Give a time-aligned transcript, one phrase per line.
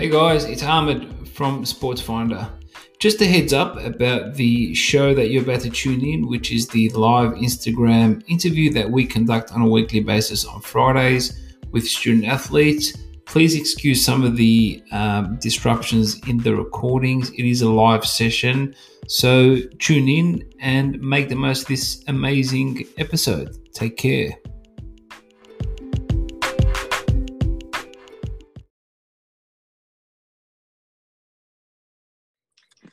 [0.00, 2.50] Hey guys, it's Ahmed from Sports Finder.
[2.98, 6.66] Just a heads up about the show that you're about to tune in, which is
[6.68, 11.38] the live Instagram interview that we conduct on a weekly basis on Fridays
[11.70, 12.96] with student athletes.
[13.26, 17.28] Please excuse some of the um, disruptions in the recordings.
[17.32, 18.74] It is a live session,
[19.06, 23.54] so tune in and make the most of this amazing episode.
[23.74, 24.30] Take care.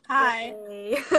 [0.09, 0.55] Hi.
[0.69, 0.97] Hey.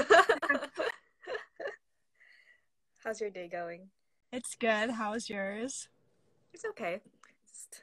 [3.04, 3.90] How's your day going?
[4.32, 4.92] It's good.
[4.92, 5.88] How's yours?
[6.54, 7.00] It's okay.
[7.46, 7.82] Just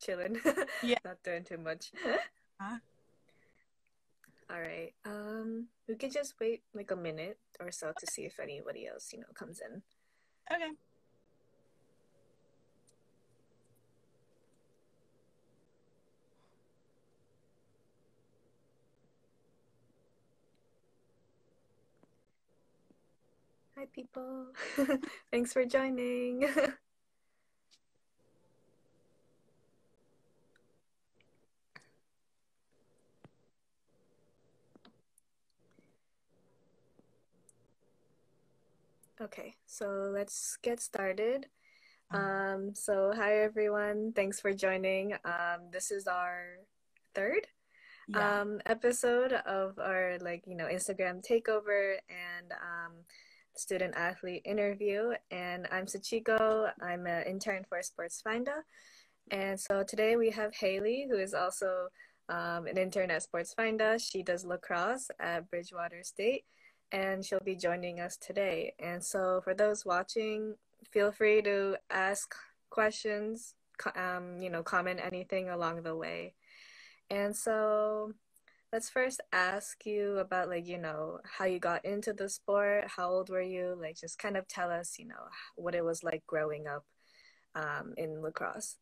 [0.00, 0.40] chilling.
[0.82, 0.96] Yeah.
[1.04, 1.92] Not doing too much.
[2.60, 2.78] Huh?
[4.50, 4.92] All right.
[5.04, 9.12] Um, we could just wait like a minute or so to see if anybody else,
[9.12, 9.82] you know, comes in.
[10.52, 10.72] Okay.
[23.80, 24.48] Hi, people.
[25.32, 26.46] Thanks for joining.
[39.20, 41.46] Okay, so let's get started.
[42.12, 45.14] Um, so hi everyone, thanks for joining.
[45.24, 46.58] Um, this is our
[47.14, 47.46] third
[48.08, 48.40] Yeah.
[48.42, 52.92] um episode of our like you know Instagram takeover and um
[53.56, 56.70] student athlete interview and I'm Sachiko.
[56.80, 58.64] I'm an intern for Sports Finder
[59.30, 61.88] and so today we have Haley who is also
[62.28, 66.44] um, an intern at Sports Finder she does lacrosse at Bridgewater State
[66.92, 68.74] and she'll be joining us today.
[68.78, 70.54] And so for those watching
[70.90, 72.34] feel free to ask
[72.70, 73.54] questions
[73.96, 76.34] um, you know comment anything along the way.
[77.10, 78.12] And so
[78.72, 83.10] let's first ask you about like, you know, how you got into the sport, how
[83.10, 83.76] old were you?
[83.80, 86.84] Like just kind of tell us, you know, what it was like growing up
[87.54, 88.76] um in lacrosse.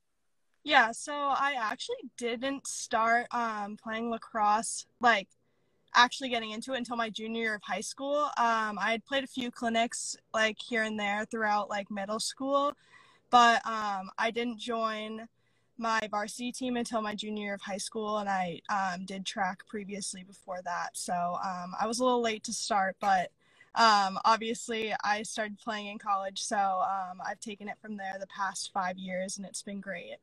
[0.62, 5.28] Yeah, so I actually didn't start um playing lacrosse like
[5.94, 8.30] actually getting into it until my junior year of high school.
[8.36, 12.74] Um I had played a few clinics like here and there throughout like middle school,
[13.30, 15.28] but um I didn't join
[15.78, 19.66] my varsity team until my junior year of high school and I um did track
[19.66, 20.90] previously before that.
[20.96, 21.12] So
[21.44, 23.30] um I was a little late to start, but
[23.74, 28.26] um obviously I started playing in college, so um I've taken it from there the
[28.26, 30.16] past 5 years and it's been great.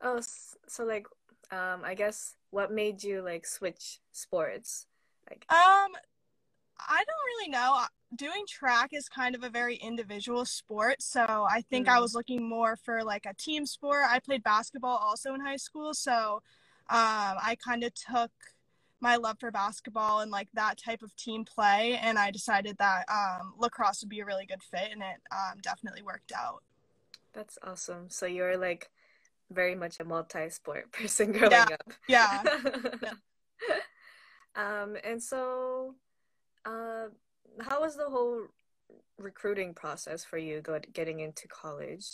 [0.00, 0.20] Oh,
[0.68, 1.06] so like
[1.50, 4.86] um I guess what made you like switch sports?
[5.28, 5.92] Like Um,
[6.88, 7.84] I don't really know.
[8.16, 12.02] Doing track is kind of a very individual sport, so I think I Mm.
[12.02, 14.04] was looking more for like a team sport.
[14.08, 16.42] I played basketball also in high school, so
[16.90, 18.30] um, I kind of took
[19.00, 23.04] my love for basketball and like that type of team play, and I decided that
[23.10, 26.62] um, lacrosse would be a really good fit, and it um, definitely worked out.
[27.32, 28.10] that's awesome.
[28.10, 28.90] So you're like
[29.50, 31.92] very much a multi-sport person growing Yeah, up.
[32.08, 32.42] yeah.
[34.54, 35.94] Um, and so,
[36.64, 37.06] uh,
[37.60, 38.42] how was the whole
[39.18, 40.62] recruiting process for you
[40.92, 42.06] getting into college?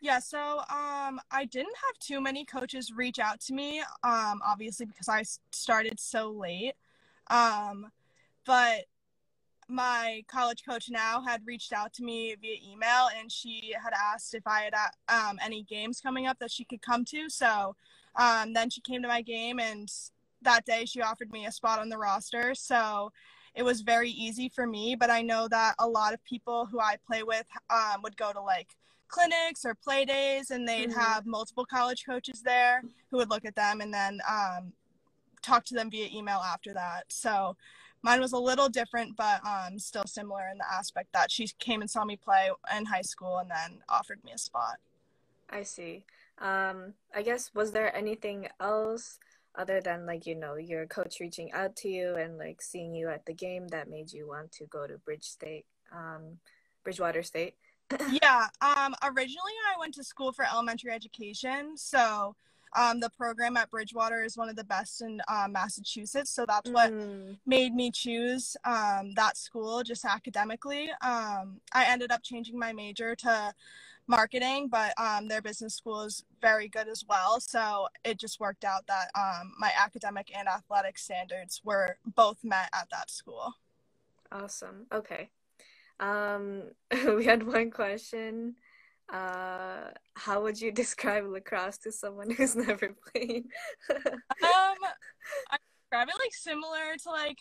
[0.00, 4.86] Yeah, so um, I didn't have too many coaches reach out to me, um, obviously
[4.86, 5.22] because I
[5.52, 6.72] started so late.
[7.28, 7.86] Um,
[8.44, 8.86] but
[9.68, 14.34] my college coach now had reached out to me via email, and she had asked
[14.34, 17.30] if I had uh, um, any games coming up that she could come to.
[17.30, 17.76] So
[18.16, 19.88] um, then she came to my game, and
[20.42, 22.56] that day she offered me a spot on the roster.
[22.56, 23.12] So
[23.54, 24.96] it was very easy for me.
[24.98, 28.32] But I know that a lot of people who I play with um, would go
[28.32, 28.68] to like
[29.08, 30.94] clinics or play days and they'd Mhm.
[30.94, 34.72] have multiple college coaches there who would look at them and then um,
[35.42, 37.54] talk to them via email after that so
[38.00, 41.82] mine was a little different but um, still similar in the aspect that she came
[41.82, 44.76] and saw me play in high school and then offered me a spot
[45.50, 46.06] I see.
[46.38, 49.18] Um, I guess was there anything else
[49.54, 53.08] other than like, you know, your coach reaching out to you and like seeing you
[53.08, 56.38] at the game that made you want to go to Bridge State, um,
[56.84, 57.54] Bridgewater State?
[58.06, 58.46] yeah.
[58.60, 62.34] Um, originally, I went to school for elementary education, so
[62.74, 66.30] um, the program at Bridgewater is one of the best in uh, Massachusetts.
[66.30, 70.90] So that's what Mm, made me choose um, that school just academically.
[71.02, 73.54] Um, I ended up changing my major to
[74.12, 77.40] marketing, but um, their business school is very good as well.
[77.40, 82.68] So it just worked out that um, my academic and athletic standards were both met
[82.74, 83.54] at that school.
[84.30, 84.86] awesome.
[84.92, 85.30] Okay.
[85.98, 86.64] Um,
[87.16, 88.56] we had one question.
[89.10, 93.46] Uh, how would you describe lacrosse to someone who's never played?
[93.90, 94.78] Um,
[95.50, 97.38] I describe it like similar to like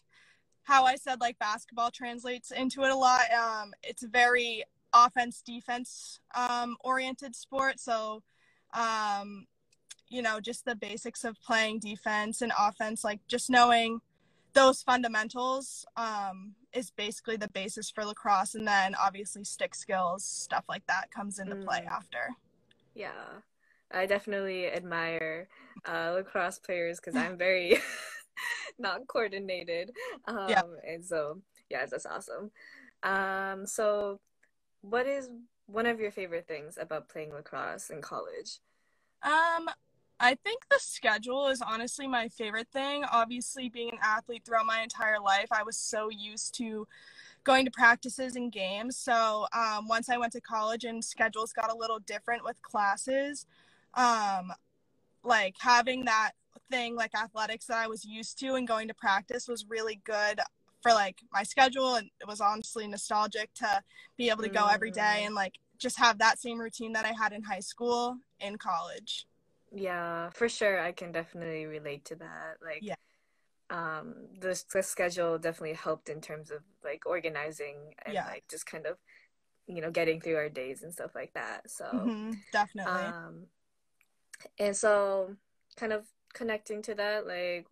[0.64, 3.22] how I said like basketball translates into it a lot.
[3.32, 7.80] Um, it's very offense defense um oriented sport.
[7.80, 8.24] So,
[8.74, 9.48] um,
[10.10, 14.02] you know, just the basics of playing defense and offense, like just knowing
[14.54, 20.66] those fundamentals um is basically the basis for lacrosse and then obviously stick skills stuff
[20.68, 21.92] like that comes into play Mm.
[21.92, 22.36] after
[22.94, 23.40] Yeah,
[23.92, 25.48] I definitely admire
[25.88, 27.78] uh, lacrosse players because I'm very
[28.80, 29.92] not coordinated.
[30.28, 30.62] Um, Yeah.
[30.86, 32.52] and so yeah, that's awesome.
[33.04, 34.20] Um, so
[34.82, 35.30] what is
[35.68, 38.60] one of your favorite things about playing lacrosse in college?
[39.24, 39.70] Um,
[40.20, 43.04] I think the schedule is honestly my favorite thing.
[43.12, 46.88] Obviously, being an athlete throughout my entire life, I was so used to
[47.44, 48.98] going to practices and games.
[48.98, 53.46] So um, once I went to college and schedules got a little different with classes,
[53.96, 54.52] um,
[55.24, 56.32] like having that
[56.70, 60.40] thing like athletics that I was used to and going to practice was really good
[60.82, 63.82] for like my schedule and it was honestly nostalgic to
[64.18, 65.28] be able to go every day Mm.
[65.28, 69.26] and like just have that same routine that I had in high school in college.
[69.74, 70.80] Yeah, for sure.
[70.80, 72.58] I can definitely relate to that.
[72.64, 72.96] Like, Yeah.
[73.70, 78.26] um, the, the schedule definitely helped in terms of like organizing and Yeah.
[78.26, 78.98] like just kind of,
[79.68, 81.70] you know, getting through our days and stuff like that.
[81.70, 83.02] So, hmm definitely.
[83.02, 83.48] um,
[84.60, 85.36] and so
[85.78, 87.66] kind of connecting to that, like,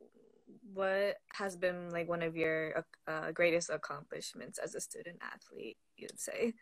[0.73, 6.19] what has been like one of your uh, greatest accomplishments as a student athlete, you'd
[6.19, 6.53] say?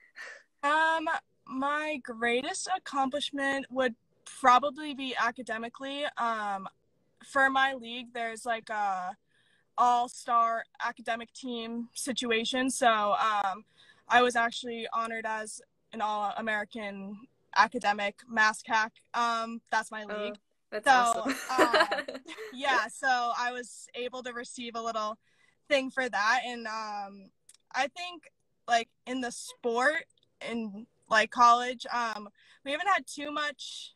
[0.64, 1.08] Um,
[1.46, 3.96] my greatest accomplishment would
[4.26, 6.06] probably be academically.
[6.18, 6.68] Um,
[7.24, 9.16] for my league, there's like a
[9.78, 12.70] all-star academic team situation.
[12.70, 13.64] So, um,
[14.10, 15.62] I was actually honored as
[15.94, 18.90] an all-American academic MASCAC.
[19.14, 20.38] Um, that's my Oh, league.
[20.72, 21.36] That's So, awesome.
[21.50, 21.86] uh,
[22.54, 25.18] yeah so i was able to receive a little
[25.70, 27.30] thing for that and um
[27.74, 28.24] i think
[28.68, 30.06] like in the sport
[30.50, 32.30] in like college um
[32.66, 33.94] we haven't had too much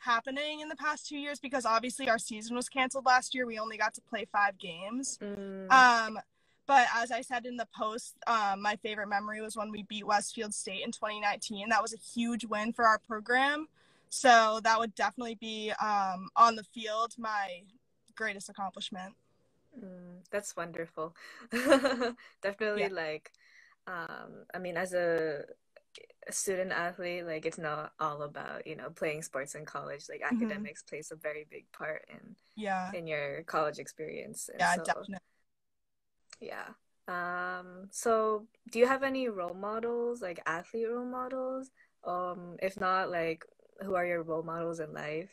[0.00, 3.46] happening in the past two years because obviously our season was canceled last year.
[3.46, 5.18] We only got to play five games.
[5.20, 6.18] Mm, um
[6.66, 10.06] but as i said in the post um, my favorite memory was when we beat
[10.06, 13.66] westfield state in 2019 that was a huge win for our program
[14.10, 17.62] so that would definitely be um, on the field my
[18.16, 19.14] greatest accomplishment
[19.78, 21.14] Mm, that's wonderful.
[22.42, 22.88] Definitely Yeah.
[22.88, 23.32] like
[23.86, 25.44] um I mean as a,
[26.30, 30.04] student athlete, like it's not all about, you know, playing sports in college.
[30.08, 30.30] Like Mhm.
[30.30, 34.48] academics plays a very big part in yeah in your college experience.
[34.52, 35.18] And yeah so definitely
[36.40, 36.68] yeah.
[37.08, 41.70] Um so do you have any role models, like athlete role models?
[42.04, 43.44] Um if not, like
[43.80, 45.30] who are your role models in life?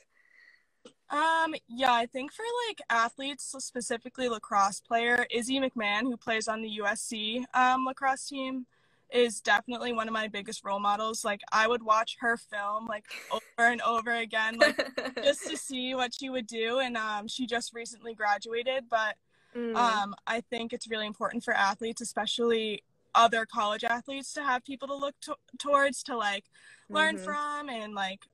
[1.12, 6.62] um yeah i think for like athletes specifically lacrosse player izzy mcmahon who plays on
[6.62, 8.66] the usc um, lacrosse team
[9.14, 13.06] is definitely one of my biggest role models like i would watch her film like
[13.30, 14.76] over and over again like
[15.24, 19.16] just to see what she would do and um, she just recently graduated but
[19.56, 22.84] Mm, um, i think it's really important for athletes especially
[23.14, 26.44] other college athletes to have people to look to- towards to like
[26.90, 27.24] learn mhm.
[27.24, 28.26] from and like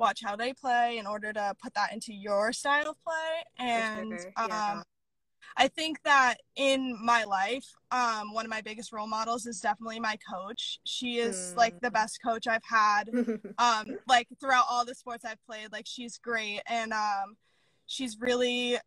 [0.00, 3.44] watch how they play in order to put that into your style of play.
[3.58, 4.72] And sure, yeah.
[4.72, 4.82] um,
[5.56, 9.98] i think that in my life um, one of my biggest role models is definitely
[10.00, 10.78] my coach.
[10.84, 11.94] She is like the Mm.
[11.94, 13.04] best coach i've had
[13.58, 15.72] um like throughout all the sports I've played.
[15.72, 16.60] Like she's great.
[16.66, 17.36] And um
[17.86, 18.78] she's really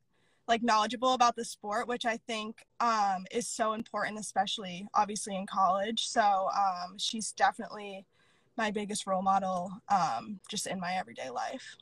[0.47, 5.45] like knowledgeable about the sport which I think um is so important especially obviously in
[5.47, 6.07] college.
[6.07, 8.05] So um she's definitely
[8.57, 11.77] my biggest role model um just in my everyday life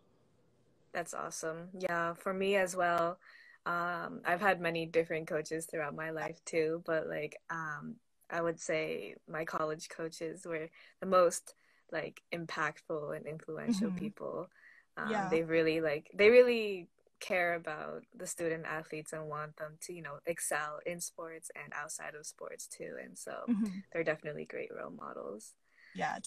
[0.93, 1.69] That's awesome.
[1.77, 3.17] Yeah, for me as well.
[3.65, 7.95] Um, I've had many different coaches throughout my life too, but like um,
[8.29, 11.53] I would say my college coaches were the most
[11.91, 13.97] like impactful and influential Mhm.
[13.97, 14.49] people.
[14.97, 15.29] Um, Yeah.
[15.29, 20.01] they really like they really care about the student athletes and want them to, you
[20.01, 22.95] know, excel in sports and outside of sports too.
[23.01, 23.83] And so Mhm.
[23.93, 25.53] they're definitely great role models.
[25.93, 26.17] yeah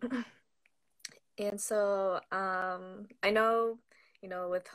[1.38, 3.78] And so um, I know,
[4.20, 4.68] you know, with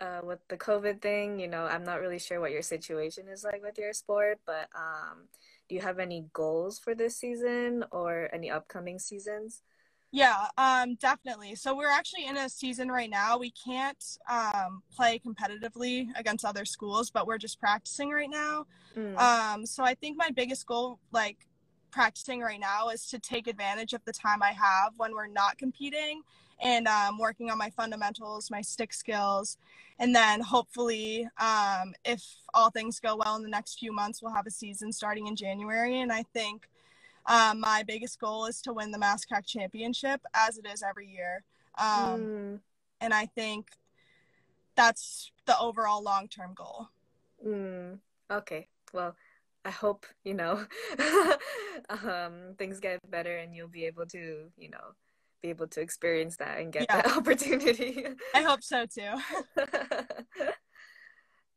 [0.00, 3.44] uh, with the COVID thing, you know, I'm not really sure what your situation is
[3.44, 5.28] like with your sport, but um,
[5.68, 9.62] do you have any goals for this season or any upcoming seasons?
[10.10, 11.54] Yeah, um, definitely.
[11.54, 13.38] So we're actually in a season right now.
[13.38, 18.66] We can't um, play competitively against other schools, but we're just practicing right now.
[18.96, 19.18] Mm.
[19.18, 21.38] Um, so I think my biggest goal, like
[21.92, 25.58] practicing right now, is to take advantage of the time I have when we're not
[25.58, 26.22] competing
[26.60, 29.58] and um, working on my fundamentals, my stick skills,
[29.98, 34.34] and then hopefully, um, if all things go well in the next few months, we'll
[34.34, 36.00] have a season starting in January.
[36.00, 36.68] And I think
[37.26, 41.44] um, my biggest goal is to win the MASCAC Championship, as it is every year.
[41.78, 42.58] Um, mm.
[43.00, 43.68] And I think
[44.76, 46.88] that's the overall long term goal.
[47.46, 47.98] Mm.
[48.30, 48.68] Okay.
[48.92, 49.14] Well,
[49.64, 50.64] I hope, you know,
[51.88, 54.94] um, things get better and you'll be able to, you know,
[55.42, 57.02] be able to experience that and get yeah.
[57.02, 58.06] that opportunity.
[58.34, 59.12] I hope so too.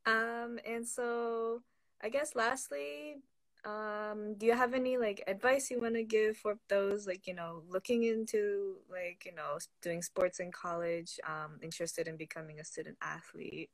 [0.06, 1.62] um, and so
[2.02, 3.18] I guess lastly,
[3.66, 7.34] um do you have any like advice you want to give for those like you
[7.34, 12.64] know looking into like you know doing sports in college um interested in becoming a
[12.64, 13.72] student athlete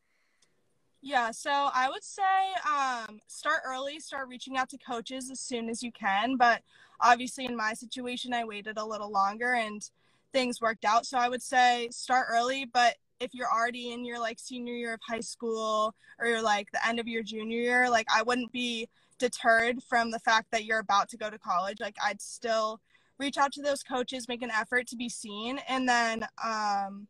[1.02, 2.22] yeah so i would say
[2.68, 6.62] um start early start reaching out to coaches as soon as you can but
[7.00, 9.90] obviously in my situation i waited a little longer and
[10.32, 11.06] things worked out.
[11.06, 14.94] So i would say start early but if you're already in your like senior year
[14.94, 18.52] of high school or you're like the end of your junior year like i wouldn't
[18.52, 18.88] be
[19.20, 21.80] deterred from the fact that you're about to go to college.
[21.80, 22.80] Like i'd still
[23.18, 27.08] reach out to those coaches make an effort to be seen and then um,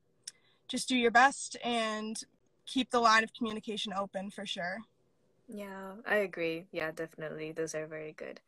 [0.67, 2.23] just do your best and
[2.65, 4.79] keep the line of communication open for sure
[5.47, 8.39] yeah i agree yeah definitely those are very good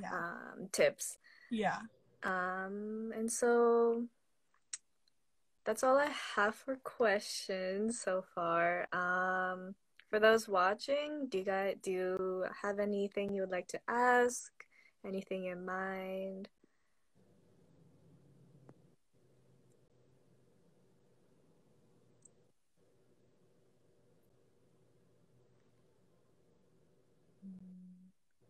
[0.00, 0.10] yeah.
[0.12, 1.18] um, tips
[1.50, 1.78] yeah
[2.24, 4.04] um and so
[5.64, 9.74] that's all i have for questions so far um
[10.08, 14.52] for those watching, do you guys do you have anything you would like to ask?
[15.04, 16.48] Anything in mind?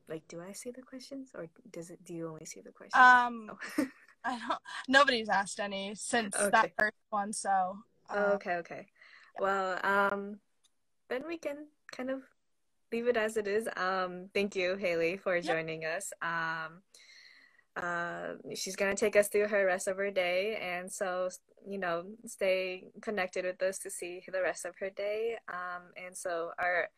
[0.08, 2.04] Like, do I see the questions, or does it?
[2.04, 3.00] Do you only see the questions?
[3.00, 3.86] Um, oh.
[4.24, 4.60] I don't.
[4.88, 6.50] Nobody's asked any since okay.
[6.50, 7.78] that first one, so.
[8.10, 8.56] Uh, okay.
[8.56, 8.86] Okay.
[9.38, 10.38] Well, um,
[11.08, 12.22] then we can kind of
[12.90, 13.68] leave it as it is.
[13.76, 16.12] Um, thank you, Haley, for joining us.
[16.22, 16.82] Um,
[17.76, 21.28] uh, she's gonna take us through her rest of her day, and so
[21.66, 25.36] you know, stay connected with us to see the rest of her day.
[25.48, 26.88] Um, and so our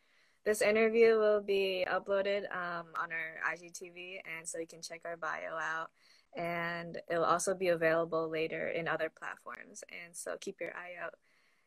[0.45, 5.17] this interview will be uploaded um, on our IGTV, and so you can check our
[5.17, 5.91] bio out.
[6.35, 9.83] And it'll also be available later in other platforms.
[9.91, 11.15] And so keep your eye out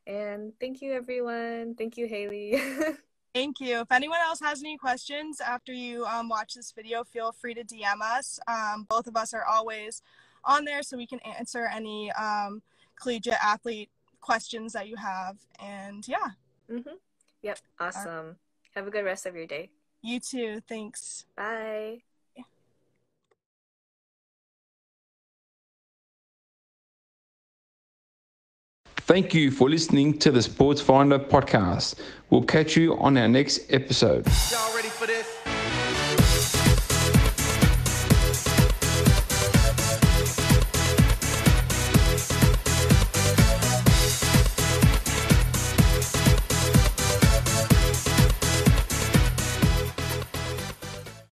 [0.06, 1.74] and thank you, everyone.
[1.76, 2.60] Thank you, Haley.
[3.34, 3.80] Thank you.
[3.80, 7.64] If anyone else has any questions after you um, watch this video, feel free to
[7.64, 8.38] DM us.
[8.46, 10.02] Um, both of us are always
[10.44, 12.62] on there so we can answer any um,
[13.00, 13.90] collegiate athlete
[14.20, 15.38] questions that you have.
[15.60, 16.28] And yeah.
[16.70, 16.94] Mm-hmm.
[17.42, 17.58] Yep.
[17.80, 18.36] Awesome.
[18.74, 18.80] Right.
[18.80, 19.70] Have a good rest of your day.
[20.02, 20.60] You too.
[20.68, 21.24] Thanks.
[21.36, 22.02] Bye.
[29.06, 32.00] Thank you for listening to the Sports Finder podcast.
[32.30, 34.26] We'll catch you on our next episode.
[34.50, 35.33] Y'all ready for this?